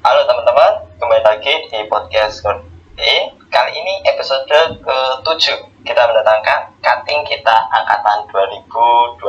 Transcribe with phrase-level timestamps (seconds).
[0.00, 3.14] Halo teman-teman, kembali lagi di podcast Kode.
[3.50, 4.46] Kali ini episode
[4.80, 5.44] ke-7
[5.82, 9.20] Kita mendatangkan cutting kita angkatan 2012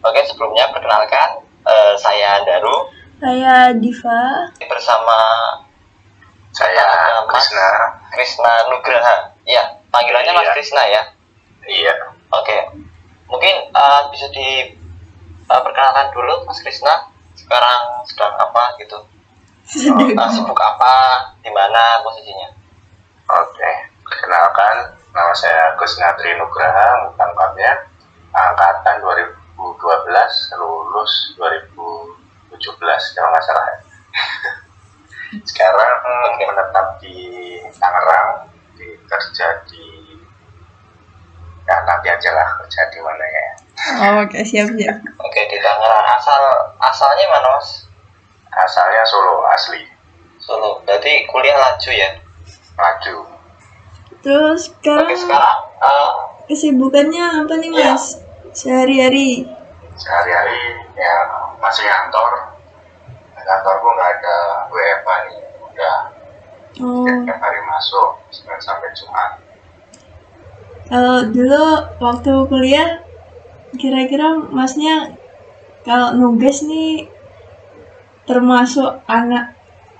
[0.00, 1.28] Oke, sebelumnya perkenalkan
[1.64, 4.48] eh, Saya Daru Saya Diva.
[4.62, 5.18] Bersama
[6.50, 7.68] Saya Ada Mas Krisna.
[8.12, 10.54] Krisna Nugraha Ya, panggilannya Mas Iya.
[10.54, 11.02] Krisna ya
[11.64, 11.94] Iya.
[12.30, 12.56] Oke,
[13.26, 18.96] mungkin eh, bisa diperkenalkan dulu Mas Krisna Sekarang sedang apa gitu
[19.64, 20.94] Eh, Sibuk apa,
[21.40, 22.52] di mana posisinya
[23.24, 23.72] Oke.
[24.04, 27.88] Perkenalkan, nama saya Gus Natri Nugraha, lengkapnya
[28.36, 33.64] angkatan 2012, lulus 2017 kalau nggak salah.
[35.48, 35.92] Sekarang
[36.36, 37.16] menetap di
[37.80, 39.84] Tangerang, di kerja di
[41.64, 43.46] ya nanti aja lah kerja di mana ya.
[44.20, 45.00] Oke, siap siap.
[45.00, 46.42] Oke di Tangerang asal
[46.76, 47.83] asalnya mana mas?
[48.56, 49.82] Asalnya Solo asli,
[50.38, 50.82] Solo.
[50.82, 52.10] Berarti kuliah laju ya?
[52.74, 53.16] maju.
[54.18, 56.12] Terus sekarang Oke sekarang eh,
[56.46, 57.92] kesibukannya apa nih Iya.
[57.92, 58.04] mas?
[58.50, 59.46] Sehari-hari.
[59.94, 60.58] sehari-hari
[60.98, 61.14] ya
[61.58, 62.50] masih kantor
[63.36, 64.36] kantorku nggak ada
[64.68, 65.96] WFA nih udah
[66.82, 69.38] Oh, tiap hari masuk Senin sampai Jumat
[70.84, 72.90] kalau dulu waktu kuliah,
[73.74, 75.14] kira-kira masnya
[75.80, 77.06] kalau nugas nih
[78.24, 79.52] termasuk anak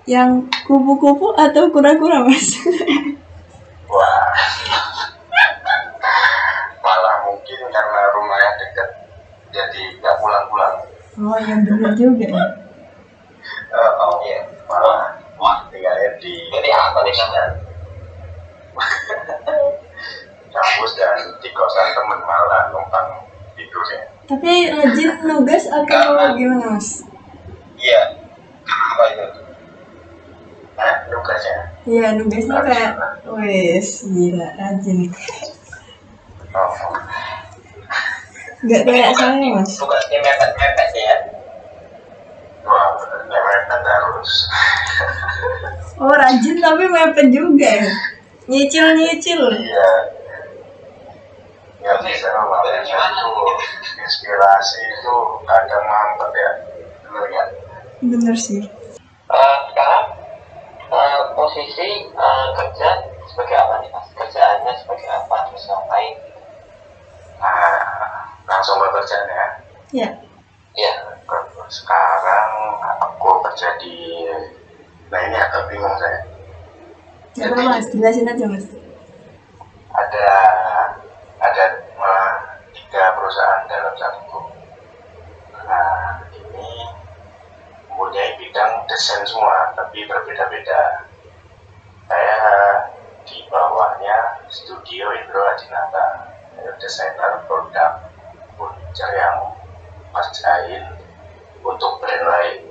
[0.05, 2.61] yang kupu-kupu atau kura-kura mas?
[3.89, 4.29] wah
[6.85, 8.89] malah mungkin karena rumahnya dekat
[9.49, 10.75] jadi nggak pulang-pulang
[11.21, 12.45] oh, yang bener juga ya.
[13.75, 14.41] Eh, oh iya.
[14.69, 17.45] malah wah tinggalnya di Jadi apa nih namanya?
[20.55, 23.27] kampus dan di kosan temen malah numpang
[23.59, 27.03] tidur ya Tapi rajin nugas atau gimana mas?
[27.77, 28.23] Iya.
[28.65, 29.27] Apa itu?
[31.35, 32.93] Tugasnya Iya, nugasnya kayak,
[33.29, 34.99] wes gila, rajin.
[36.55, 36.73] oh,
[38.65, 39.77] Gak kayak saya mas.
[39.77, 41.17] Tugasnya mepet-mepet ya?
[42.65, 44.49] wah benernya mereka harus
[46.01, 47.93] Oh rajin tapi mepet juga ya.
[48.49, 49.43] Nyicil nyicil.
[49.53, 49.91] Iya.
[51.85, 53.29] Ya bisa makanya itu
[54.01, 55.15] inspirasi itu
[55.45, 56.51] kadang mampet ya.
[57.05, 57.45] Bener ya.
[58.01, 58.65] Bener sih.
[59.29, 60.24] Eh, sekarang
[60.91, 62.89] eh, posisi eh, kerja
[63.31, 64.09] sebagai apa nih mas?
[64.13, 65.37] Kerjaannya sebagai apa?
[65.49, 66.15] Terus ngapain?
[67.41, 67.81] Nah,
[68.49, 69.47] langsung bekerja ya.
[69.95, 70.09] Ya.
[70.75, 70.95] Iya.
[71.71, 72.53] Sekarang
[73.01, 73.95] aku kerja di
[75.15, 76.27] Nah ini agak bingung saya.
[77.39, 78.67] Gak apa mas, jelasin aja mas.
[79.95, 81.65] Ada
[81.95, 82.35] malah
[82.75, 84.39] tiga perusahaan dalam satu.
[85.55, 86.67] Nah ini
[87.87, 91.11] mempunyai bidang desain semua, tapi berbeda-beda.
[92.07, 92.39] Saya
[93.27, 96.31] di bawahnya studio Indro Adinata,
[96.79, 98.07] desainer produk
[98.55, 99.51] furniture yang
[100.15, 100.95] kerjain
[101.67, 102.71] untuk brand lain.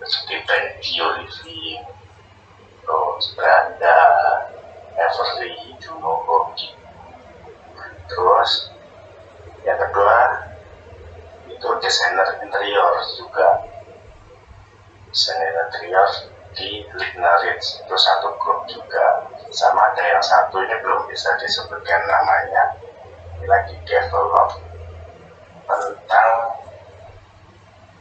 [0.00, 1.84] Seperti brand Bio Living,
[2.80, 4.00] terus Branda,
[4.96, 6.56] Everly, Juno, Home,
[8.08, 8.50] Terus
[9.68, 10.48] yang kedua
[11.52, 13.69] itu desainer interior juga
[15.10, 16.08] desainer interior
[16.54, 19.26] di Ligna Ridge itu satu grup juga.
[19.50, 22.78] Sama ada yang satu ini belum bisa disebutkan namanya.
[23.38, 24.62] Ini lagi develop
[25.66, 26.30] tentang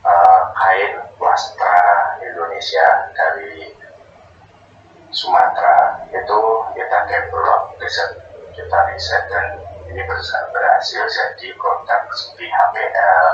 [0.06, 1.78] eh, kain wastra
[2.22, 2.88] Indonesia
[3.18, 3.74] dari
[5.10, 6.06] Sumatera.
[6.14, 6.40] Itu
[6.78, 9.48] kita develop riset kita riset dan
[9.90, 13.26] ini berhasil, jadi produk seperti HPL,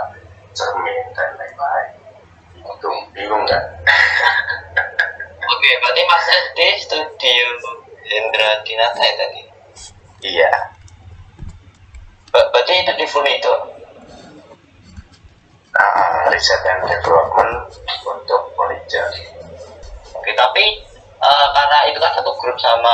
[0.56, 1.95] cermin dan lain-lain.
[2.86, 3.64] Itu bingung nggak?
[5.50, 7.48] Oke, berarti mas di studio
[8.06, 9.42] Hendra Dinata ya tadi?
[10.22, 10.54] iya,
[12.30, 13.74] Ber- Berarti itu di furniture?
[15.74, 17.74] nah, riset dan development
[18.06, 19.10] untuk furniture.
[20.14, 20.86] Oke, tapi
[21.18, 22.94] eh, karena itu kan satu grup sama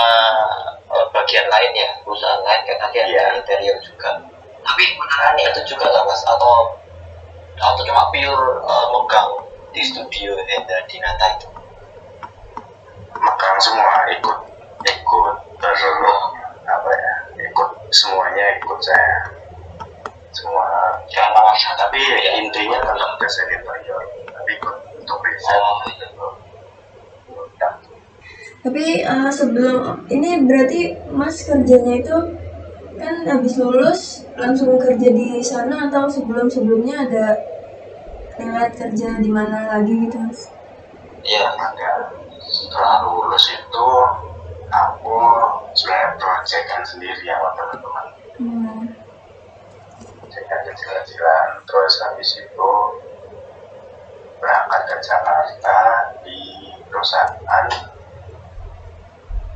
[0.88, 3.26] eh, bagian lain ya, perusahaan lain kan tadi ada Iya.
[3.38, 4.24] interior juga.
[4.64, 6.24] Tapi menangani itu juga nggak mas?
[6.24, 6.80] Atau
[7.60, 9.30] atau cuma pure eh, megang
[9.72, 11.50] di studio Hendra Dinata itu?
[13.16, 14.38] Makan semua ikut
[14.84, 15.82] ikut terus
[16.68, 17.14] apa ya?
[17.52, 19.18] Ikut semuanya ikut saya.
[20.32, 20.96] Semua.
[21.12, 22.00] Jangan mas, tapi
[22.40, 25.60] intinya tetap desain interior tapi ikut untuk riset
[27.32, 27.70] Oh, iya.
[28.62, 32.18] Tapi eh, sebelum ini berarti mas kerjanya itu
[33.02, 37.34] kan habis lulus langsung kerja di sana atau sebelum sebelumnya ada
[38.62, 40.54] riwayat kerja di mana lagi gitu mas?
[41.25, 41.50] Iya.
[41.50, 41.94] ada ya
[42.46, 43.88] setelah lulus itu
[44.69, 45.18] aku
[45.74, 48.06] sebenarnya proyekan sendiri sama teman-teman
[48.38, 48.86] Hmm.
[50.30, 52.69] dengan kecil-kecilan terus habis itu
[54.38, 55.78] berangkat ke Jakarta
[56.22, 56.42] di
[56.86, 57.66] perusahaan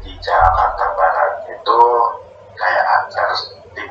[0.01, 1.79] di Jakarta Barat itu
[2.57, 3.29] kayak antar
[3.77, 3.89] tim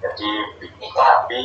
[0.00, 1.38] jadi bi- tapi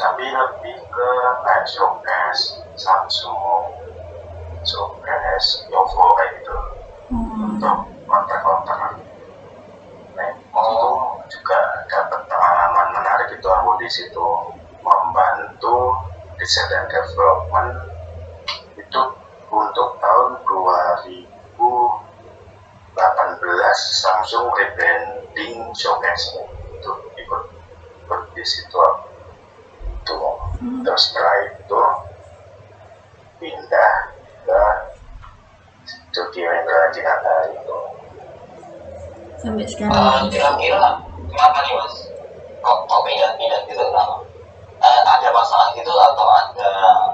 [0.00, 1.08] tapi lebih ke
[1.44, 3.36] kayak showcase Samsung
[4.64, 6.56] showcase Lenovo kayak gitu
[7.10, 7.58] Hmm.
[7.58, 9.02] untuk kontak-kontak
[10.14, 10.90] nah itu
[11.26, 11.58] juga
[11.90, 14.26] dapat pengalaman menarik itu aku di situ
[14.78, 15.90] membantu
[16.38, 17.82] desain dan development
[18.78, 19.02] itu
[19.50, 21.26] untuk tahun 2018
[23.74, 26.30] Samsung rebranding showcase
[26.78, 27.42] itu ikut
[28.06, 28.99] ikut di situ aku.
[30.60, 30.84] Hmm.
[30.84, 31.80] terus setelah itu
[33.40, 33.92] pindah
[34.44, 34.60] ke
[35.88, 37.78] studio Indra Jakarta itu.
[39.40, 40.28] Sampai Eh, sekarang.
[40.28, 41.96] kira-kira kenapa nih mas?
[42.60, 44.16] Kok kok pindah-pindah gitu kenapa
[44.80, 46.68] Eh, ada masalah gitu atau ada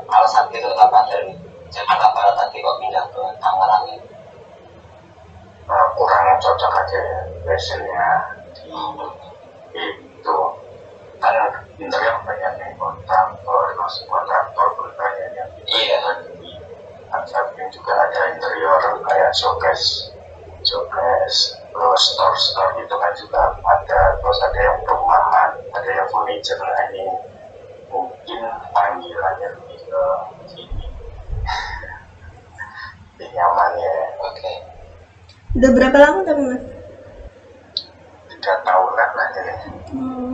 [0.07, 1.35] alasan gitu kenapa dari
[1.67, 4.07] Jakarta Barat tadi kok pindah ke Tangerang gitu
[5.67, 8.11] uh, kurang cocok aja ya passionnya
[8.55, 8.71] di
[10.07, 10.37] itu
[11.19, 11.35] kan
[11.77, 13.16] interior banyak yang kontraktor
[13.87, 16.03] terus kontraktor pun banyak yang Iya.
[17.23, 20.11] samping juga ada interior kayak showcase
[20.63, 26.59] showcase terus store store itu kan juga ada terus ada yang perumahan ada yang furniture
[26.59, 27.07] nah ini
[27.87, 28.41] mungkin
[28.75, 30.03] panggilannya lebih ke
[30.51, 30.87] sini
[33.15, 34.53] lebih nyamannya oke
[35.55, 36.63] Udah berapa lama tapi mas?
[38.29, 39.55] tiga tahunan lah ini
[39.87, 40.31] Hmm.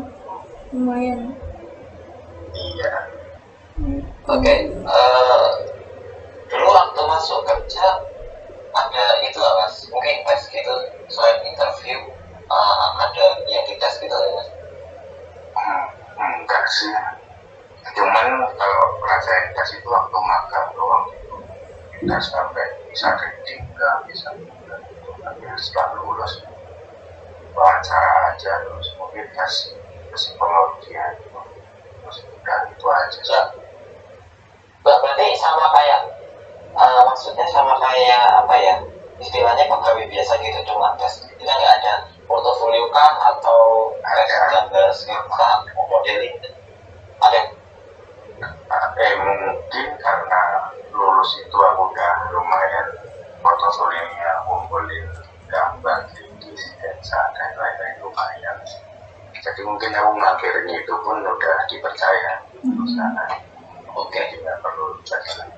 [0.72, 1.36] Lumayan.
[2.52, 2.92] iya
[3.82, 4.54] oke
[4.94, 5.50] eh,
[6.50, 7.86] dulu waktu masuk kerja
[8.72, 9.74] ada itu lah mas.
[9.90, 10.74] Mungkin tes gitu
[11.10, 11.98] selain interview.
[12.52, 14.48] Eh, ada yang dites gitu ya mas?
[15.58, 15.84] Hmm,
[16.42, 16.94] enggak sih
[17.92, 21.04] cuman kalau rasain tes itu waktu magang doang.
[21.10, 21.36] Gitu
[21.98, 24.74] kita sampai bisa enggak bisa gitu.
[25.22, 26.32] Tapi setelah lulus
[27.52, 29.54] wawancara aja terus mungkin tes
[30.12, 31.40] psikologi gitu
[32.02, 33.61] terus udah itu aja Ya.
[35.42, 36.00] Sama kayak
[36.78, 38.74] eh, maksudnya sama kayak apa ya
[39.18, 41.94] istilahnya pegawai biasa gitu cuma tes kita nggak ada
[42.30, 44.46] portofolio kah atau tes Ada.
[44.54, 46.38] gambar skill kah modeling.
[47.18, 47.40] Ada?
[49.02, 50.42] Eh mungkin karena
[50.94, 52.86] lulus itu aku udah lumayan
[53.42, 55.06] portofolionya kumpulin
[55.50, 58.56] gambar 3D sketsa dan lain-lain lumayan.
[59.42, 62.46] Jadi mungkin aku ngakhirin itu pun udah dipercaya.
[62.62, 63.51] Di perusahaan
[63.92, 65.52] Oke, tidak perlu dibahas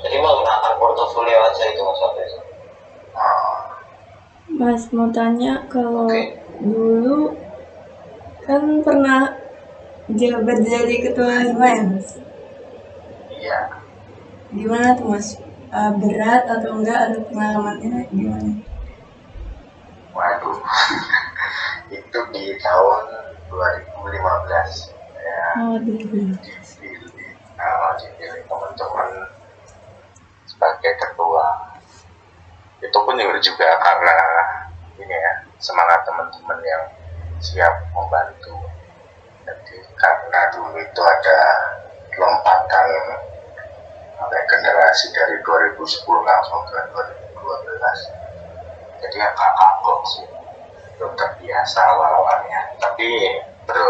[0.00, 2.32] jadi menggunakan portofolio aja itu mas Abes.
[4.50, 6.40] Mas mau tanya kalau okay.
[6.60, 7.36] dulu
[8.48, 9.36] kan pernah
[10.08, 12.08] jabat jadi ketua hima ya mas?
[13.28, 13.60] Iya.
[14.56, 15.36] Gimana tuh mas?
[15.70, 18.52] Eh, berat atau enggak ada pengalamannya gimana?
[20.16, 20.58] Waduh,
[21.94, 23.04] itu di tahun
[23.52, 25.44] 2015 ya.
[25.62, 26.59] Oh, 2015
[32.90, 34.16] itu pun juga karena
[34.98, 35.32] ini ya
[35.62, 36.84] semangat teman-teman yang
[37.38, 38.58] siap membantu.
[39.46, 41.38] Jadi karena dulu itu ada
[42.18, 42.86] lompatan
[44.18, 45.78] ya, generasi dari 2010
[46.26, 48.20] langsung ke 2012
[49.00, 50.28] jadi agak kagok sih
[51.00, 52.76] belum terbiasa awal-awalnya.
[52.76, 53.08] Tapi
[53.64, 53.80] ber,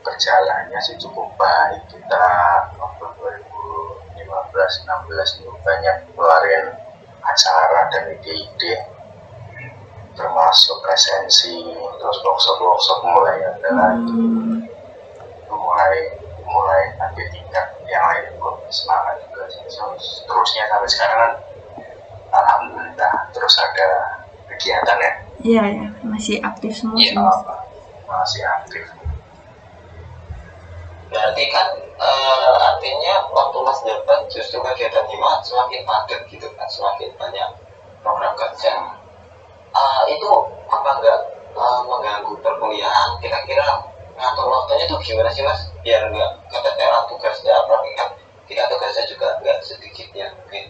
[0.00, 1.84] berjalannya sih cukup baik.
[1.92, 2.24] Kita
[2.80, 3.04] waktu
[4.16, 6.72] 2015-16 itu banyak keluarin
[7.20, 8.74] acara dan ide-ide
[10.14, 11.54] termasuk esensi
[11.96, 14.60] terus workshop-workshop mulai ada lagi Hmm.
[14.60, 14.68] itu.
[15.50, 15.94] Mulai
[16.44, 21.32] mulai nanti tingkat yang lain ikut semangat juga terus terusnya sampai sekarang kan
[22.30, 23.88] alhamdulillah terus ada
[24.50, 25.12] kegiatan ya?
[25.40, 27.38] Iya ya masih aktif semua mas.
[28.04, 28.84] masih aktif.
[31.10, 37.10] Berarti kan eh, artinya waktu mas jabat justru kegiatan hima semakin padat gitu kan semakin
[37.18, 37.50] banyak
[38.02, 38.72] program kerja.
[39.70, 40.28] Ah, itu
[40.66, 41.20] apa enggak?
[41.50, 43.82] Eh, mengganggu perkuliahan kira-kira
[44.14, 45.70] ngatur waktunya tuh gimana sih mas?
[45.82, 48.08] Biar enggak keteteran tugasnya apalagi kan
[48.46, 50.64] kita tugasnya juga enggak sedikit ya mungkin.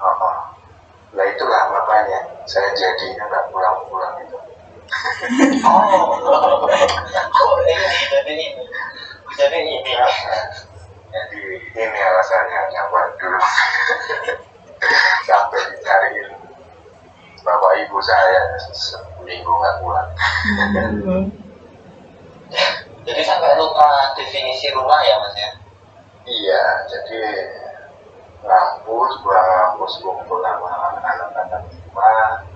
[0.00, 0.38] Oh, oh.
[1.12, 4.38] Nah itulah makanya saya jadinya nggak pulang-pulang itu.
[5.68, 6.16] oh.
[7.30, 8.64] Oh ini jadi ini.
[9.36, 9.92] Jadi ini.
[11.10, 11.40] Jadi
[11.74, 13.40] ini alasannya nyapa dulu
[15.26, 16.30] sampai dicariin
[17.44, 18.40] bapak ibu saya
[18.74, 20.10] seminggu nggak pulang.
[23.06, 25.50] Jadi sampai lupa definisi rumah ya mas ya?
[26.30, 27.20] iya jadi
[28.44, 30.68] ngampus pulang ngampus kumpul sama
[31.02, 32.46] anak-anak rumah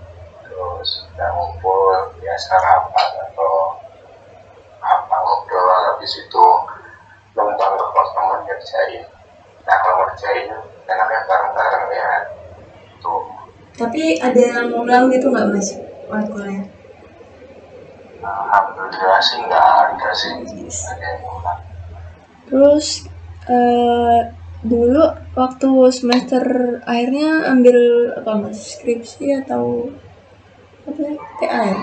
[0.47, 3.83] terus udah ngumpul ya sarapan atau
[4.85, 6.47] apa ngobrol habis itu
[7.35, 9.05] numpang ke pos temen ngerjain.
[9.65, 10.47] Nah kalau ngerjain
[10.87, 11.64] enaknya bareng-bareng.
[11.64, 11.64] ya tuh
[13.75, 15.69] Tapi ada yang ngulang gitu nggak mas
[16.07, 16.71] matkulnya?
[18.25, 20.33] alhamdulillah sih nggak ada sih
[20.89, 21.23] ada yang
[22.49, 22.87] Terus
[23.51, 24.21] eh,
[24.65, 25.05] dulu
[25.37, 26.45] waktu semester
[26.89, 27.79] akhirnya ambil
[28.17, 29.93] apa mas skripsi atau
[30.89, 31.15] apa ya?
[31.41, 31.81] TA ya?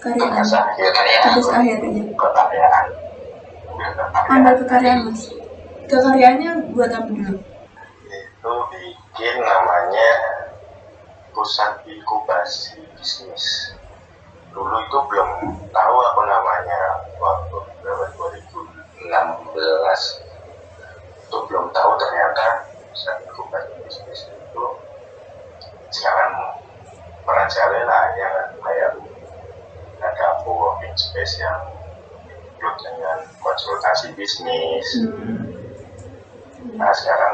[0.00, 0.32] Karyaan.
[0.32, 2.04] tugas akhir Tugas akhir ya.
[2.16, 2.86] kekaryaan
[4.28, 5.22] Ambil kekaryaan mas.
[5.88, 7.38] Kekaryaannya buat apa dulu?
[8.10, 10.10] itu bikin namanya
[11.40, 13.72] pusat inkubasi bisnis.
[14.52, 19.08] Dulu itu belum tahu apa namanya waktu berapa 2016
[21.24, 24.64] itu belum tahu ternyata pusat inkubasi bisnis itu
[25.96, 26.60] sekarang
[27.24, 28.48] merajalela ya kan?
[28.60, 29.00] Kayak
[30.04, 31.72] ada co-working space yang
[32.52, 35.08] include dengan konsultasi bisnis.
[36.76, 37.32] Nah sekarang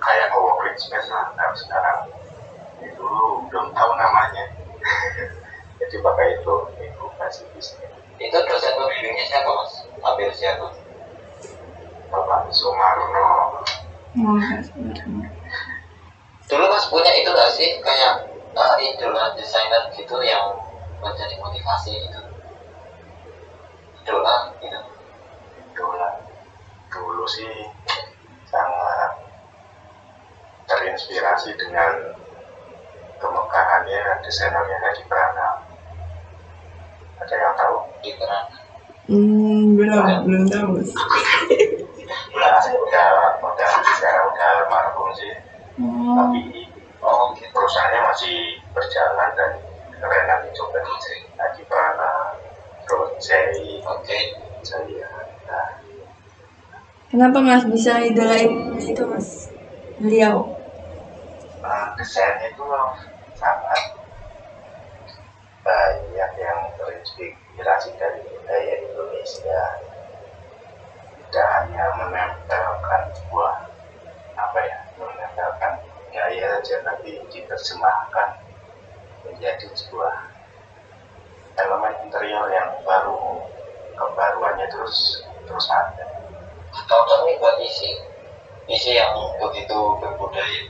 [0.00, 2.21] kayak co-working space lah nah, sekarang
[2.96, 4.44] dulu belum tahu namanya
[5.78, 7.90] jadi pakai itu inkubasi bisnis
[8.22, 9.72] Itu dosen pembimbingnya siapa mas?
[9.98, 10.68] Ambil siapa?
[12.12, 13.06] Bapak Sumarno
[14.12, 14.38] Oh,
[16.46, 20.54] Dulu mas punya itu gak sih kayak uh, idola desainer gitu yang
[21.00, 22.20] buat jadi motivasi gitu?
[24.04, 24.80] Idola gitu.
[25.72, 25.96] dulu
[26.92, 27.48] dulu sih
[28.46, 29.10] sangat
[30.68, 32.12] terinspirasi dengan
[33.82, 35.56] kemegahannya desainernya Hadi Pranam
[37.22, 38.44] ada yang tahu Di peran.
[39.06, 40.90] Hmm, belum, belum tahu mas.
[42.38, 43.08] nah udah
[43.42, 45.34] udah sekarang udah almarhum sih
[45.82, 46.68] Oh, tapi
[47.02, 47.50] Oh gitu.
[47.50, 48.36] perusahaannya masih
[48.70, 49.50] berjalan dan
[49.98, 52.34] keren nanti coba dicek Hadi Pranam
[52.86, 54.18] terus Jai Oke.
[54.62, 55.10] Jaya
[55.42, 55.70] nah,
[57.10, 59.50] kenapa mas bisa idolain itu mas?
[59.98, 60.54] Beliau.
[61.62, 62.62] Nah, desainnya itu
[63.42, 63.82] sangat
[65.66, 69.62] banyak yang terinspirasi dari budaya Indonesia.
[71.18, 73.66] Tidak hanya menempelkan sebuah
[74.38, 75.72] apa ya, menempelkan
[76.14, 78.28] gaya saja, tapi diterjemahkan
[79.26, 80.14] menjadi sebuah
[81.58, 83.42] elemen interior yang baru,
[83.98, 86.06] kebaruannya terus terus ada.
[86.86, 87.90] Cocok nih buat isi.
[88.70, 90.62] Isi yang begitu berbudaya.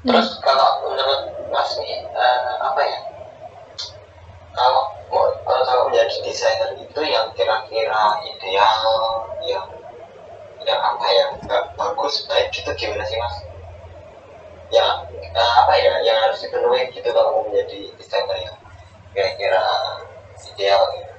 [0.00, 2.98] Terus kalau menurut Mas nih eh, apa ya?
[4.54, 8.86] Kalau mau kalau kalau menjadi desainer itu yang kira-kira ideal,
[9.42, 9.66] yang
[10.62, 11.26] yang apa ya?
[11.42, 13.36] nggak bagus, baik gitu gimana sih Mas?
[14.70, 15.92] Ya eh, apa ya?
[16.06, 18.56] Yang harus dipenuhi gitu kalau mau menjadi desainer yang
[19.10, 19.62] kira-kira
[20.54, 21.14] ideal gitu.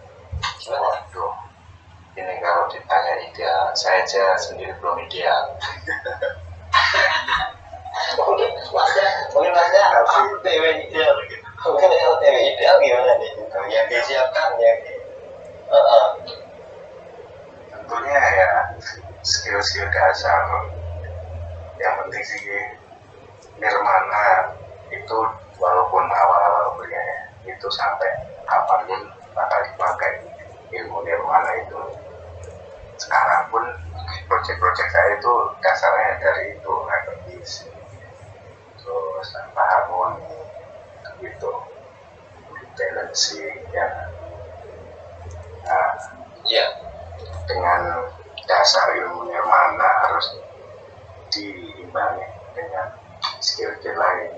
[0.64, 0.82] Gimana?
[0.88, 1.34] Waduh,
[2.16, 5.44] ini kalau ditanya ideal, saya aja sendiri belum ideal.
[8.18, 13.32] mungkin masnya mungkin masnya LTW ideal gitu mungkin LTW ideal gimana nih
[13.72, 14.94] yang disiapkan yang di
[15.72, 16.10] uh,
[17.92, 18.50] Tentunya ya
[19.20, 20.48] skill-skill dasar.
[21.76, 22.44] Yang penting sih
[23.60, 24.56] nirmana
[24.96, 25.18] itu
[25.60, 29.02] walaupun awal-awal kuliah itu sampai kapan pun
[29.36, 30.24] bakal dipakai
[30.72, 31.80] ilmu nirmana itu.
[32.96, 33.68] Sekarang pun
[34.32, 37.68] proyek-proyek saya itu dasarnya dari itu akademis
[38.80, 40.32] terus tanpa harmoni
[41.20, 41.52] gitu
[43.12, 43.88] balancing ya.
[45.68, 45.92] Nah
[46.48, 46.66] ya
[47.44, 48.08] dengan
[48.48, 50.40] dasar ilmu nirmana harus
[51.36, 52.24] diimbangi
[52.56, 52.96] dengan
[53.44, 54.32] skill-skill lain?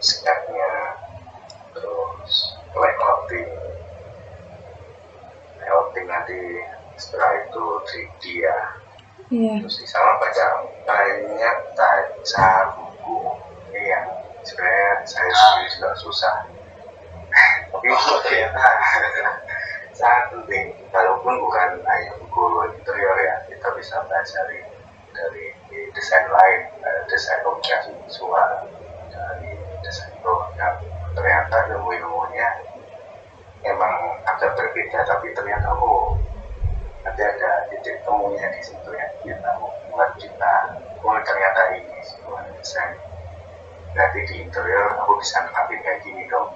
[0.00, 0.72] Sketnya
[1.76, 2.32] terus
[2.72, 3.52] layouting
[5.60, 6.64] layouting nanti
[6.96, 8.58] setelah itu 3D ya.
[9.28, 9.52] Iya.
[9.60, 13.20] terus di sana baca banyak baca buku.
[13.68, 14.06] Ini yang
[14.48, 16.53] sebenarnya saya sendiri juga susah
[17.84, 18.64] itu ternyata
[19.92, 24.64] sangat penting walaupun bukan hanya buku interior ya kita bisa pelajari
[25.12, 25.46] dari
[25.92, 28.66] desain lain eh, desain objek visual
[29.12, 29.52] dari
[29.84, 30.80] desain program
[31.14, 32.48] ternyata ilmu-ilmunya
[33.62, 36.18] emang agak berbeda tapi ternyata oh
[37.04, 39.06] nanti ada titik temunya di situ ya.
[39.20, 40.52] Kita membuat kita
[41.04, 42.96] oh ternyata ini sebuah desain.
[43.92, 46.50] Berarti di interior aku bisa ngerti kayak gini dong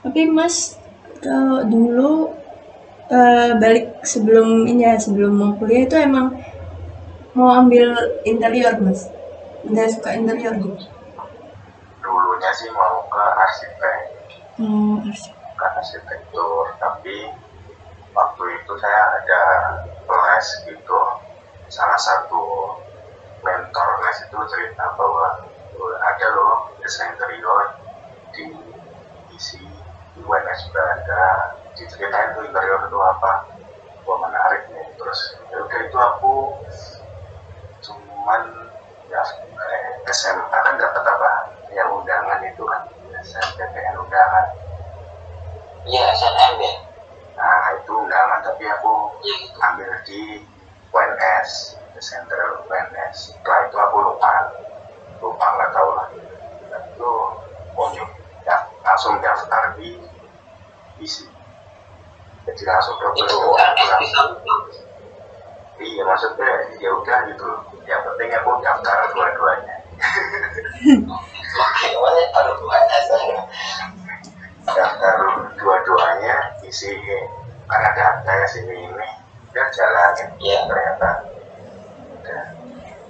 [0.00, 0.80] Tapi Mas
[1.20, 2.32] kalau dulu
[3.12, 6.26] eh, balik sebelum ini ya sebelum mau kuliah itu emang
[7.36, 9.10] mau ambil interior Mas.
[9.66, 10.88] Udah suka interior gitu.
[12.00, 13.98] dulunya sih mau ke arsitek
[15.04, 15.34] arsip.
[15.36, 17.16] ke arsitektur tapi
[18.16, 19.42] waktu itu saya ada
[20.10, 21.00] les gitu
[21.68, 22.42] salah satu
[23.44, 25.44] mentor les itu cerita bahwa
[25.76, 27.78] "Oh, ada loh desain interior
[28.32, 28.48] di
[29.30, 29.60] isi
[30.24, 31.24] UNS Belanda
[31.74, 33.32] diceritain tuh interior itu apa
[34.04, 36.34] wah menarik nih terus ya udah itu aku
[37.80, 38.42] cuman
[39.08, 39.22] ya
[39.70, 41.30] eh, SMA kan dapat apa
[41.72, 42.82] yang undangan itu kan
[43.20, 44.46] SNPTN undangan
[45.88, 46.74] Iya, SNM ya.
[47.40, 48.92] Nah itu undangan tapi aku
[49.24, 49.56] Iya gitu.
[49.64, 50.20] ambil di
[50.92, 51.50] UNS,
[51.96, 53.32] di Central UNS.
[53.32, 54.52] Setelah itu aku lupa,
[55.24, 56.08] lupa nggak tahu lah.
[56.92, 57.10] Itu
[57.80, 58.10] unjuk
[58.44, 59.96] ya, langsung daftar di
[61.00, 61.24] isi.
[62.46, 63.36] Jadi langsung bisa
[65.80, 67.48] Iya maksudnya ya udah gitu.
[67.88, 69.76] Yang penting aku daftar dua-duanya.
[71.56, 73.40] Oke, mana ada UNS ya.
[74.68, 75.16] Daftar
[75.56, 76.36] dua-duanya
[76.68, 76.92] isi
[77.64, 79.08] kan ada tes ini ini
[79.56, 80.28] ya jalanin.
[80.36, 80.58] Iya.
[80.68, 81.08] Ternyata
[82.20, 82.44] udah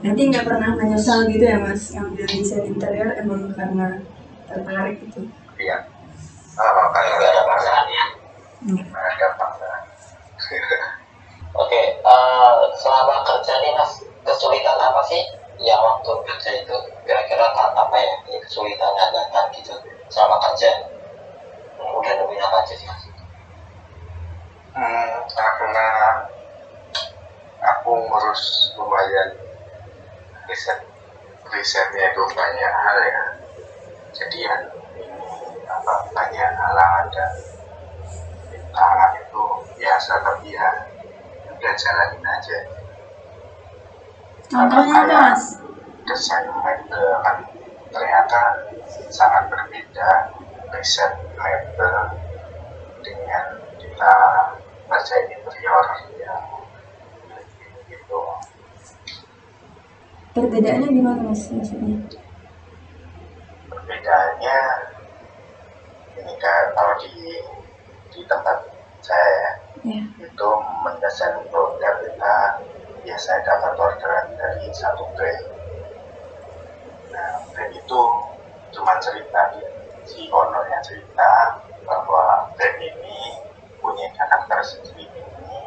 [0.00, 4.00] Nanti nggak pernah menyesal gitu ya Mas ngambil desain interior emang karena
[4.46, 5.26] tertarik gitu.
[5.58, 5.90] Iya.
[6.60, 7.69] Oh, kan Nggak ada
[8.68, 8.84] ya.
[8.84, 9.28] Ada.
[11.50, 15.22] Oke, eh, selama kerja nih mas, kesulitan apa sih
[15.60, 19.74] yang waktu kerja itu kira-kira apa ya kesulitan yang datang gitu
[20.08, 20.88] selama kerja?
[21.80, 23.10] Udah nemuin apa aja sih mas?
[24.70, 25.86] hmm, karena
[27.60, 29.36] aku ngurus lumayan
[30.48, 30.80] riset
[31.50, 33.24] risetnya itu banyak hal ya.
[34.14, 34.54] Jadi ya
[34.96, 37.30] ini apa banyak halangan dan
[38.70, 39.42] rintangan itu
[39.82, 40.70] biasa tapi ya
[41.50, 42.58] udah jalanin aja.
[44.46, 45.58] Contohnya Mas?
[46.06, 47.38] desain mebel kan
[47.90, 48.66] ternyata
[49.10, 50.10] sangat berbeda
[50.74, 51.94] riset mebel
[53.02, 53.44] dengan
[53.78, 54.14] kita
[54.90, 55.86] ngerjain interior
[56.18, 56.46] yang
[57.86, 58.18] gitu
[60.30, 61.98] Perbedaannya gimana Mas maksudnya?
[63.70, 64.58] perbedaannya
[66.18, 67.38] ini kan kalau di
[68.12, 68.58] di tempat
[69.00, 69.58] saya.
[69.80, 70.04] Ya.
[70.20, 70.48] itu
[70.84, 72.36] mendesain produk kita.
[73.00, 75.44] Biasanya dapat orderan dari satu brand.
[77.08, 78.00] Nah brand itu
[78.76, 79.56] cuma cerita
[80.04, 83.40] si ownernya cerita bahwa brand ini
[83.80, 85.08] punya karakter sendiri.
[85.16, 85.60] Ini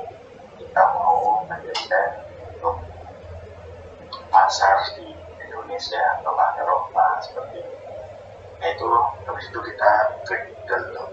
[0.62, 2.22] kita mau mendesain
[2.54, 2.78] untuk
[4.30, 5.10] pasar di
[5.42, 7.78] Indonesia atau Eropa seperti itu
[8.64, 8.88] nah itu
[9.28, 9.92] habis itu kita
[10.24, 11.10] breakdown tuh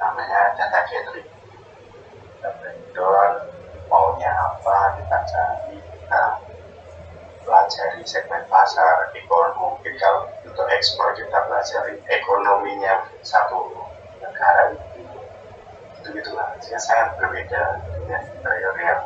[0.00, 3.32] namanya data gathering kita breakdown
[3.92, 6.22] maunya apa kita cari kita
[7.44, 13.68] pelajari segmen pasar ekonomi mungkin kalau untuk ekspor kita pelajari ekonominya satu
[14.24, 15.04] negara itu.
[16.00, 19.02] Itu gitulah Jadi sangat berbeda dengan interior yang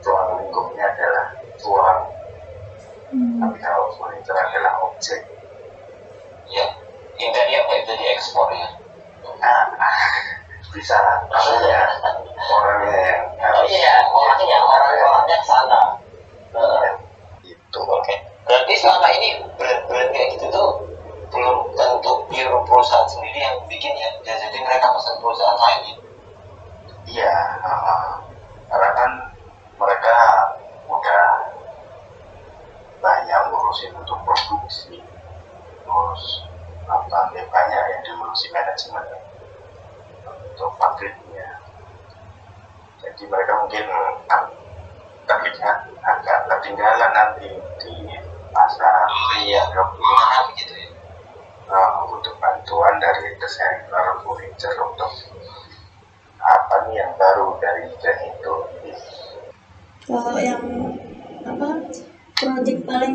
[0.00, 1.26] ruang lingkupnya adalah
[1.60, 2.00] ruang
[3.12, 3.36] Hmm.
[3.44, 5.20] tapi kalau furniture adalah objek.
[6.48, 6.64] Ya,
[7.20, 8.71] interior nggak bisa diekspor ya.
[10.72, 10.96] Bisa
[11.28, 11.84] maksudnya
[12.40, 15.80] orangnya yang harus iya, orangnya orang-orangnya sana.
[16.52, 16.96] Nah,
[17.44, 18.14] itu Oke,
[18.48, 20.68] berarti selama ini brand-brand kayak gitu tuh
[21.32, 24.08] belum tentu pure perusahaan sendiri yang bikin ya.
[24.24, 25.96] Ya, Jadi mereka pesan perusahaan lain ya.
[27.12, 28.22] iya uh,
[28.72, 29.10] karena kan
[29.76, 30.16] mereka
[30.88, 31.24] udah
[33.02, 35.02] banyak ngurusin untuk produksi
[35.82, 36.24] terus
[36.86, 39.02] apa ya banyak yang diurusi manajemen
[40.26, 41.48] untuk pabriknya
[43.02, 43.84] jadi mereka mungkin
[44.30, 44.44] ah,
[45.26, 47.48] terlihat agak ketinggalan nanti
[47.80, 47.94] di
[48.52, 50.90] pasar Oh iya, mahal gitu ya.
[51.72, 55.10] uh, butuh bantuan dari desainer furniture untuk
[56.36, 58.54] apa nih yang baru dari brand itu
[60.02, 60.62] Kalau yang
[61.46, 61.68] apa
[62.34, 63.14] project paling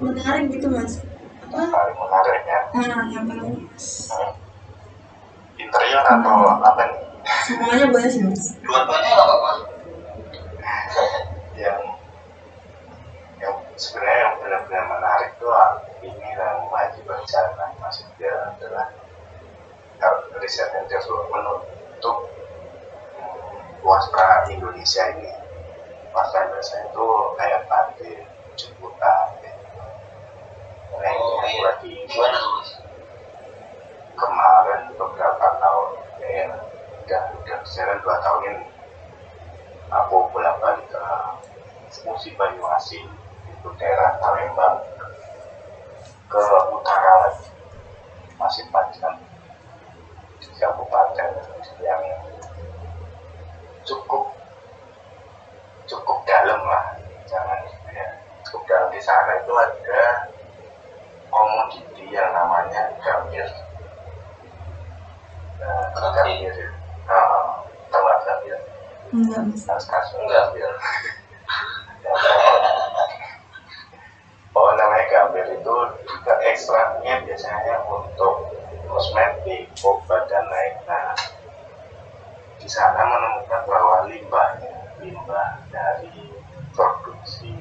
[0.00, 0.98] menarik gitu Mas?
[1.46, 1.60] Apa?
[1.68, 4.32] paling menarik ya Nah, yang paling Hmm.
[5.62, 7.00] Interior atau apa nih
[7.46, 8.58] semuanya boleh sih Mas.
[8.58, 9.52] Dua-duanya nggak apa-apa.
[11.54, 11.80] yang
[13.38, 18.86] yang sebenarnya yang benar-benar menarik tuh ah, ini yang wajib berjalan maksudnya adalah
[19.98, 21.62] kalau riset and development
[21.94, 22.26] untuk
[23.14, 23.46] hmm,
[23.82, 25.30] wastra Indonesia ini
[26.10, 28.20] wastra Indonesia itu kayak batin
[28.54, 29.82] jemputan gitu.
[30.92, 31.62] nah ini Oh, aku iya.
[31.62, 32.68] lagi Gimana mas?
[34.12, 35.88] kemarin beberapa tahun
[36.20, 36.46] ya
[37.02, 38.64] udah udah sekarang dua tahun ini
[39.90, 41.02] aku bolak balik ke
[42.06, 43.06] musim Banyuasin
[43.44, 44.78] itu daerah Palembang
[46.26, 47.50] ke utara lagi
[48.38, 49.18] masih panjang
[50.38, 51.30] di kabupaten
[51.82, 52.02] yang
[53.82, 54.30] cukup
[55.84, 56.94] cukup dalam lah
[57.26, 57.58] jangan
[57.90, 58.06] ya,
[58.46, 60.02] cukup dalam di sana itu ada
[61.28, 63.48] komoditi yang namanya gambir
[65.60, 66.48] nah, Gambir.
[66.48, 66.56] gambir
[67.04, 67.60] nah,
[67.92, 68.58] tahu nggak gambir
[69.12, 70.70] enggak mas tas-tas gambir
[74.52, 78.52] Oh namanya gambir itu juga ekstraknya biasanya untuk
[78.84, 80.74] kosmetik, obat dan lain.
[80.84, 81.16] Nah
[82.60, 86.32] di sana menemukan bahwa limbahnya, limbah dari
[86.72, 87.52] produksi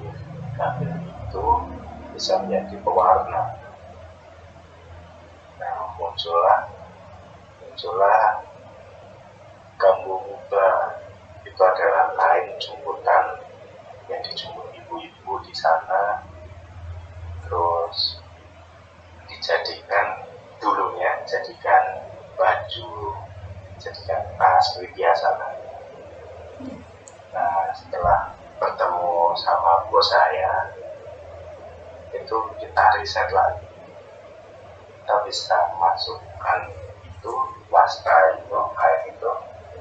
[0.56, 1.46] gambir itu
[2.16, 3.60] bisa menjadi pewarna.
[5.60, 6.72] Nah muncullah
[7.60, 8.40] muncullah
[9.76, 10.70] gambu muda
[11.44, 13.44] itu adalah kain jemputan
[14.08, 16.24] yang dijemput ibu-ibu di sana
[17.44, 18.24] terus
[19.28, 20.24] dijadikan
[20.64, 22.00] dulunya jadikan
[22.40, 23.21] baju
[23.82, 25.28] jadikan tas seperti biasa.
[25.36, 25.54] Kan
[27.32, 28.20] nah setelah
[28.62, 30.70] bertemu sama bos saya
[32.14, 33.66] itu kita riset lagi.
[35.02, 36.70] Kita bisa masukkan
[37.02, 37.34] itu
[37.74, 39.32] wastra itu kain itu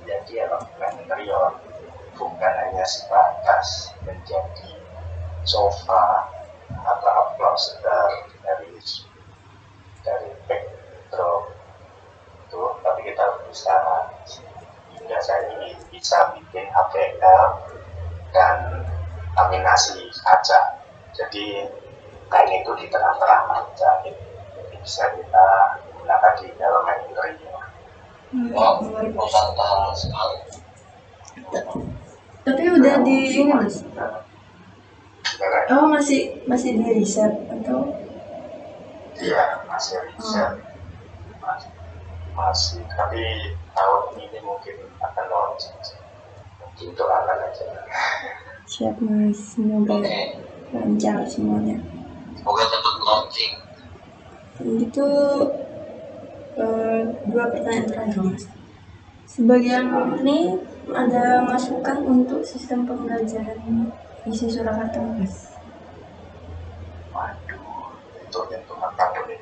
[0.01, 1.53] menjadi elemen interior.
[2.17, 4.77] Bukan hanya sebatas menjadi
[5.45, 6.29] sofa
[6.71, 8.77] atau upholster dari
[10.05, 11.53] dari backdrop
[12.51, 13.75] itu tapi kita bisa
[14.91, 17.45] hingga saat ini bisa bikin HPL
[18.35, 18.57] dan
[19.39, 20.83] laminasi kaca
[21.15, 21.71] jadi
[22.31, 25.47] kain itu di tengah-tengah kaca jadi bisa kita
[25.99, 27.59] gunakan di elemen interior
[28.31, 30.39] Wow, luar biasa nusantara sekali.
[32.47, 33.19] tapi udah di
[33.51, 33.77] ini mas
[35.75, 37.99] oh masih masih di riset atau
[39.21, 40.65] Iya, masih riset.
[41.45, 41.69] Masih,
[42.33, 43.21] masih, tapi
[43.77, 45.77] tahun ini mungkin akan launching.
[46.57, 47.65] Mungkin doakan aja.
[48.71, 49.99] siap mas semoga
[50.71, 51.83] lancar semuanya
[52.39, 53.53] semoga cepat launching.
[54.79, 55.09] itu
[56.55, 58.47] eh, dua pertanyaan terakhir mas
[59.27, 59.91] sebagian
[60.23, 60.63] ini
[60.95, 63.91] ada masukan untuk sistem pembelajaran
[64.29, 65.51] isi Surakarta mas
[67.11, 69.37] Waduh, itu itu apa ini?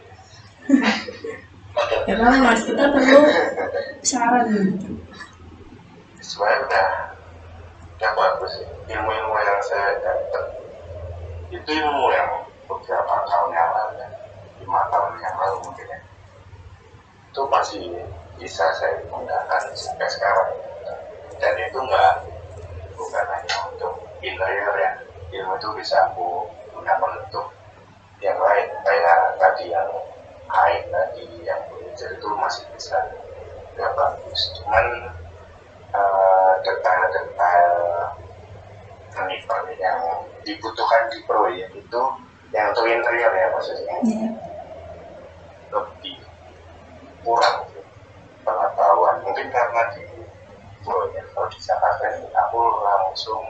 [2.09, 3.21] ya kalau mas kita perlu
[4.09, 4.93] saran gitu
[6.19, 6.89] Sebenarnya udah,
[7.97, 8.69] udah bagus sih.
[8.93, 10.45] Ilmu-ilmu yang saya dapat
[11.49, 12.29] itu ilmu yang
[12.69, 14.09] beberapa tahun yang lalu, ya.
[14.61, 15.99] lima tahun yang lalu mungkin ya.
[17.33, 18.05] Itu masih
[18.37, 20.68] bisa saya gunakan sampai sekarang.
[21.39, 22.13] Dan itu enggak
[22.99, 24.93] bukan hanya untuk interior ya.
[25.29, 27.55] Ilmu itu bisa aku gunakan untuk
[28.19, 28.67] yang lain.
[28.83, 29.91] Kayak tadi yang
[30.49, 32.99] kain tadi, yang furniture itu masih bisa
[33.79, 34.41] ya bagus.
[34.59, 34.87] Cuman
[35.95, 37.77] eh, detail-detail
[39.13, 39.99] furniture yang
[40.43, 42.03] dibutuhkan di proyek itu
[42.55, 44.31] yang untuk interior ya maksudnya ya
[45.69, 46.17] lebih
[47.21, 47.69] kurang
[48.41, 50.01] pengetahuan mungkin karena di
[51.59, 53.43] Jakarta ini aku langsung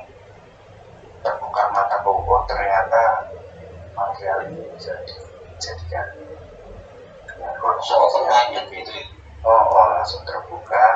[1.20, 3.28] terbuka mata oh, ternyata
[3.92, 6.06] material ini bisa dijadikan
[7.28, 8.92] dengan Soal konsep pertanyaan yang gitu.
[8.96, 9.04] ya.
[9.44, 10.86] oh, oh langsung terbuka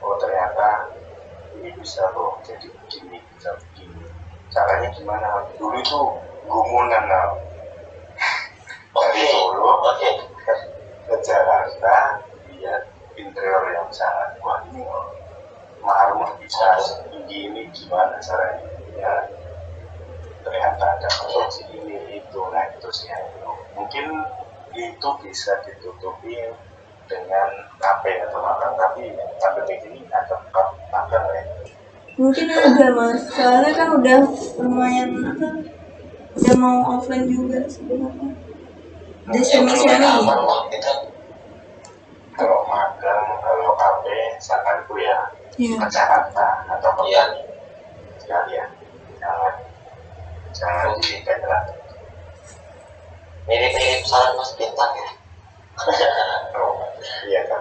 [0.00, 0.96] oh ternyata
[1.60, 4.08] ini bisa loh jadi begini bisa begini
[4.48, 5.28] caranya gimana
[5.60, 6.00] dulu itu
[6.48, 7.28] gumunan nah.
[8.92, 10.10] dari Oke, Solo oke.
[10.44, 10.54] ke,
[11.08, 14.84] ke Jakarta lihat interior yang sangat wah ini
[15.80, 18.68] marmer bisa setinggi ini gimana caranya?
[18.92, 19.24] Ya
[20.44, 23.52] ternyata ada proyeksi ini itu nah itu sih yang itu.
[23.72, 24.06] mungkin
[24.76, 26.52] itu bisa ditutupi
[27.08, 27.48] dengan
[27.80, 30.36] KP atau makan tapi sampai ini ada
[30.92, 31.42] makan ya.
[32.20, 33.32] Mungkin ada mas.
[33.32, 34.20] Soalnya kan udah
[34.60, 35.48] lumayan apa
[36.36, 38.28] udah mau offline juga sebenarnya.
[39.24, 40.92] Udah semi kita.
[42.36, 44.04] kalau magang kalau KP
[44.36, 47.22] saranku ya ya ke Jakarta atau Iya.
[47.24, 47.40] Bali
[48.18, 48.68] sekalian.
[49.18, 49.54] Jangan
[50.52, 51.62] jangan di daerah
[53.42, 55.08] Mirip-mirip saran Mas Bintang ya.
[56.54, 56.78] oh
[57.28, 57.60] iya kan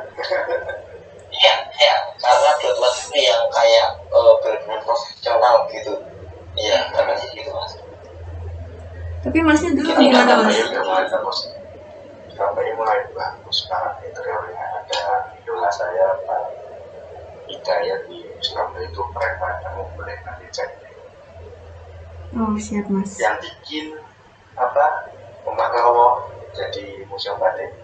[1.31, 1.95] Iya, ya.
[2.21, 5.93] Karena dua-dua itu yang kayak uh, benar-benar profesional gitu.
[6.53, 7.73] Iya karena sih gitu mas.
[9.21, 10.57] Tapi masnya dulu Kita gimana mas?
[10.59, 11.39] udah mulai bagus
[12.31, 15.01] Surabaya mulai bagus banget interiornya ada
[15.35, 16.41] idola saya Pak
[17.51, 20.69] Hidayat di Surabaya itu kamu boleh nanti cek.
[22.31, 23.19] Oh siap mas.
[23.19, 23.91] yang bikin
[24.55, 25.11] apa
[25.43, 25.73] Umat
[26.55, 27.75] jadi museum batik.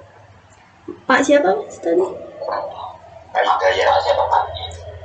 [1.04, 2.00] Pak siapa mas tadi?
[2.00, 4.44] Pak Hidayat Pak siapa Pak?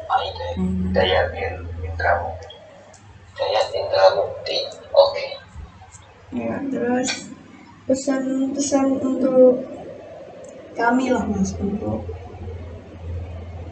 [0.07, 0.87] Pak Hidayat Hmm.
[0.95, 2.13] Hidayat In- Indra
[3.35, 4.59] Hidayat Indra Mukti
[4.95, 5.27] oke.
[6.33, 7.11] Ya terus
[7.91, 9.59] pesan-pesan untuk
[10.79, 12.07] kami lah mas untuk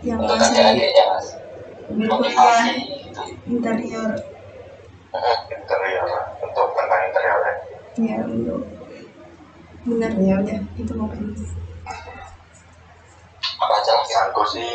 [0.01, 0.57] yang untuk masih
[1.93, 2.73] berkuliah
[3.45, 4.11] interior.
[5.53, 6.09] Interior.
[6.41, 7.55] Untuk tentang interior ya.
[8.01, 8.65] ya untuk
[9.81, 11.33] benar ya udah itu mungkin
[13.61, 14.73] apa aja lah Sangku sih.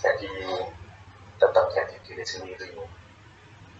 [0.00, 0.32] Jadi
[1.40, 2.68] tetap jadi diri sendiri.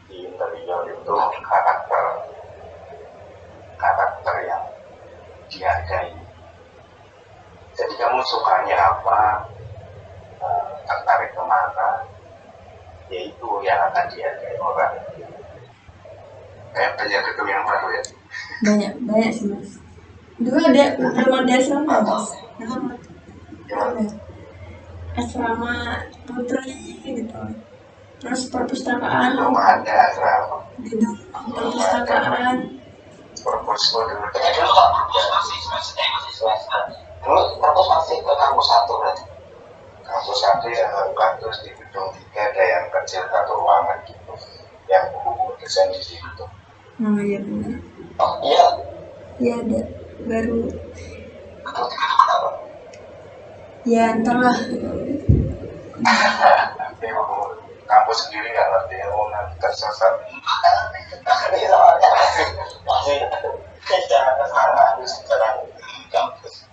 [0.08, 2.04] Di interior itu karakter
[3.76, 4.64] karakter yang
[5.52, 6.16] dihargai.
[7.76, 9.48] Jadi kamu sukanya apa
[10.86, 11.88] tertarik ke mana
[13.10, 14.94] ya itu yang akan dihargai orang.
[16.70, 18.02] Kayak banyak gedung yang baru ya?
[18.62, 19.70] Banyak banyak sih mas.
[20.38, 22.26] Dulu ada remaja asrama mas.
[23.68, 24.04] Ada
[25.18, 25.74] asrama
[26.24, 27.40] putri gitu.
[28.20, 29.34] Terus perpustakaan.
[29.34, 30.58] Belum ada asrama.
[30.86, 32.80] Gedung perpustakaan.
[33.40, 36.80] Purpose dulu perpus masih semester eh masih semester
[37.24, 39.24] dulu perpus masih ke kampus satu berarti
[40.20, 44.36] kampus satu yang bukan terus di gedung tiga ada yang kecil satu ruangan gitu
[44.92, 46.44] yang buku desain di situ.
[47.00, 47.80] Oh iya benar.
[48.20, 48.66] Oh iya
[49.40, 49.80] ya ada
[50.28, 50.68] baru.
[53.88, 54.52] Ya entahlah
[56.76, 57.36] tapi aku
[57.88, 60.14] kampus sendiri nggak ngerti ilmu nanti tersesat.
[61.48, 62.10] Ini soalnya
[62.84, 63.18] masih
[66.12, 66.68] kampus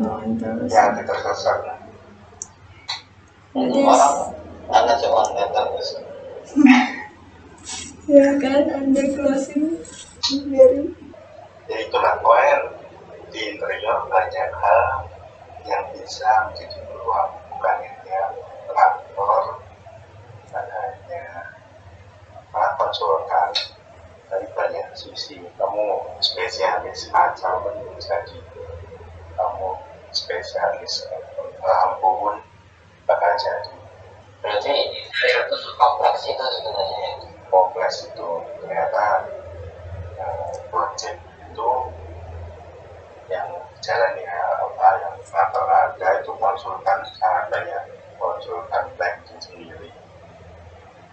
[0.00, 0.24] oh
[0.72, 1.89] ya tersesat
[3.54, 4.30] orang
[4.70, 5.88] anak cuma terus
[8.06, 9.78] ya kan anda closing
[10.50, 10.94] biarin.
[11.66, 12.74] Ya itulah poin.
[13.30, 15.06] Di interior banyak hal
[15.66, 18.22] yang bisa menjadi peluang bukan hanya
[18.66, 19.62] kantor
[20.42, 21.24] bukan hanya
[22.34, 23.50] apa konsultan
[24.26, 25.38] dari banyak sisi.
[25.54, 27.62] Kamu spesialis macam
[27.98, 28.38] jadi
[29.38, 29.68] kamu
[30.10, 31.06] spesialis
[31.62, 32.36] lampu pun
[33.06, 33.74] bakal jadi
[34.40, 34.74] berarti
[35.20, 37.10] itu kompleks itu sebenarnya
[37.50, 38.28] kompleks itu
[38.62, 39.28] ternyata
[40.16, 41.18] eh, project
[41.50, 41.70] itu
[43.28, 43.50] yang
[43.82, 47.84] jalan ya apa yang rata-rata itu konsultan sangat banyak
[48.16, 49.90] konsultan planning sendiri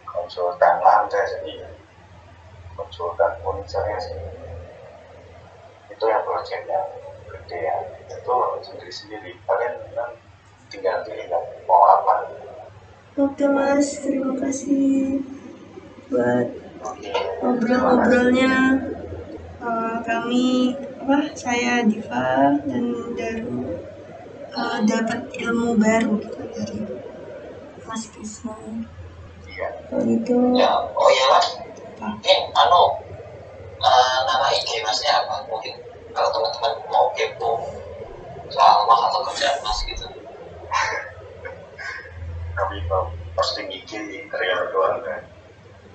[0.06, 1.74] konsultan lantai sendiri
[2.78, 4.54] konsultan furniturnya sendiri
[5.90, 6.88] itu yang project yang
[7.34, 10.12] gede ya itu sendiri sendiri kalian kan
[10.70, 12.14] tinggal pilih kan mau apa
[13.38, 14.02] oke mas.
[14.02, 15.22] Terima kasih
[16.10, 16.48] buat
[16.82, 17.14] Oke,
[17.46, 18.54] ngobrol-ngobrolnya
[19.58, 22.86] Eh, kami apa saya Diva dan
[23.18, 23.78] Daru
[24.58, 26.82] eh, dapat ilmu baru gitu dari
[27.86, 28.58] Mas Krisna
[29.46, 29.68] Iya.
[29.86, 31.48] kalau gitu ya oh iya mas.
[32.02, 32.84] Mungkin anu
[33.82, 35.46] eh, nama IG masnya apa?
[35.50, 35.74] Mungkin
[36.14, 37.52] kalau teman-teman mau kepo
[38.50, 40.06] soal mas atau kerjaan mas gitu.
[42.58, 43.17] Kami mau
[43.48, 43.92] posting IG
[44.76, 45.24] doang kan?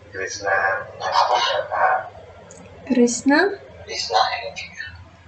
[0.08, 0.56] Krishna
[0.96, 1.88] Jaka
[2.88, 3.40] Krisna?
[3.84, 4.86] Lisna ini juga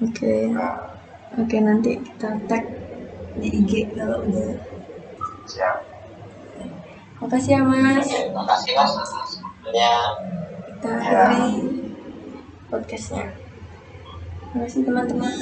[0.09, 0.35] oke
[1.37, 2.65] oke nanti kita tag
[3.37, 4.57] di IG kalau udah.
[5.45, 5.77] Siap.
[7.21, 8.09] Makasih ya mas.
[8.09, 8.93] Oke, makasih mas.
[8.97, 9.93] Waktunya
[10.65, 11.45] kita akhiri
[12.73, 13.37] podcastnya.
[14.57, 15.37] Makasih teman-teman